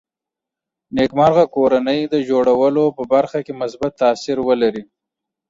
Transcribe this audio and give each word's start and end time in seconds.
نېکمرغه 0.95 1.43
کورنۍ 1.55 1.99
د 2.13 2.15
جوړولو 2.29 2.83
په 2.97 3.03
برخه 3.13 3.39
کې 3.45 3.53
مثبت 3.61 3.91
تاثیر 4.03 4.37
ولري 4.47 4.83